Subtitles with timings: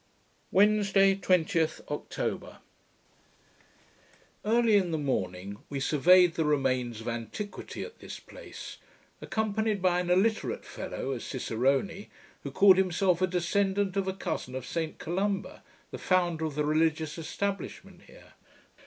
[0.51, 2.57] Wednesday, 20th October
[4.43, 8.77] Early in the morning we surveyed the remains of antiquity at this place,
[9.21, 12.07] accompanied by an illiterate fellow, as cicerone,
[12.41, 15.61] who called himself a descendant of a cousin of Saint Columba,
[15.91, 18.33] the founder of the religious establishment here.